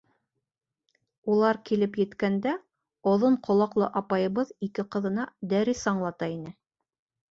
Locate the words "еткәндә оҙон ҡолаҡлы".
2.03-3.93